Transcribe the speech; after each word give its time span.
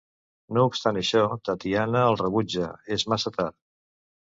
No 0.57 0.63
obstant 0.69 0.97
això, 1.01 1.21
Tatiana 1.51 2.03
el 2.09 2.21
rebutja: 2.25 2.75
és 3.01 3.11
massa 3.15 3.39
tard. 3.41 3.61